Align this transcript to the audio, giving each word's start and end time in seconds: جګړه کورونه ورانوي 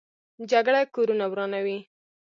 جګړه 0.51 0.81
کورونه 0.93 1.25
ورانوي 1.31 1.77